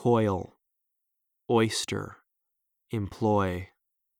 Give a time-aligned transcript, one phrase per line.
[0.00, 0.56] coil,
[1.50, 2.16] oyster,
[2.90, 3.68] employ.